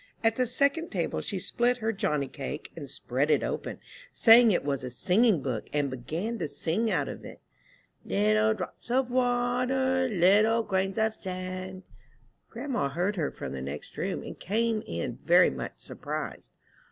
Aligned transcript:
At 0.23 0.35
the 0.35 0.47
second 0.47 0.89
table 0.89 1.21
she 1.21 1.37
split 1.37 1.77
her 1.77 1.91
johnny 1.93 2.27
cake, 2.27 2.71
and 2.75 2.89
spread 2.89 3.29
it 3.29 3.43
open, 3.43 3.77
saying 4.11 4.49
it 4.49 4.65
was 4.65 4.83
a 4.83 4.89
singing 4.89 5.43
book, 5.43 5.67
and 5.73 5.91
began 5.91 6.39
to 6.39 6.47
sing 6.47 6.89
out 6.89 7.07
of 7.07 7.23
it, 7.23 7.39
"Little 8.03 8.55
drops 8.55 8.89
of 8.89 9.11
water, 9.11 10.09
Little 10.09 10.63
grains 10.63 10.97
of 10.97 11.13
sand." 11.13 11.83
Grandma 12.49 12.89
heard 12.89 13.15
her 13.15 13.29
from 13.29 13.51
the 13.53 13.61
next 13.61 13.95
room, 13.95 14.23
and 14.23 14.39
came 14.39 14.81
in 14.87 15.19
very 15.23 15.51
much 15.51 15.73
surprised. 15.75 16.49